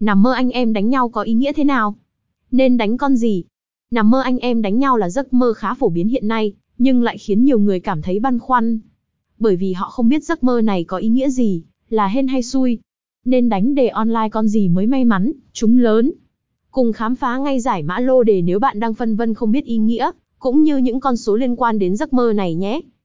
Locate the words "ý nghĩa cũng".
19.64-20.62